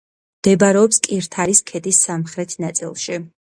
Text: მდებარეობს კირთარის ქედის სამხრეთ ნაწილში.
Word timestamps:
მდებარეობს 0.37 1.01
კირთარის 1.09 1.63
ქედის 1.69 2.03
სამხრეთ 2.09 2.59
ნაწილში. 2.67 3.25